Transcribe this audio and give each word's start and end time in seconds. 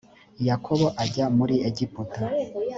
yakobo 0.47 0.85
ajya 1.03 1.25
muri 1.37 1.55
egiputa 1.69 2.21